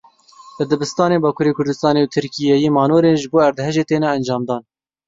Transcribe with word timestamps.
Li 0.59 0.65
dibistanên 0.71 1.19
Bakurê 1.25 1.51
Kurdistanê 1.57 1.99
û 2.05 2.07
Tirkiyeyê 2.15 2.69
manorên 2.77 3.17
ji 3.21 3.27
bo 3.31 3.37
erdhejê 3.47 3.83
têne 3.89 4.07
encamdan. 4.17 4.61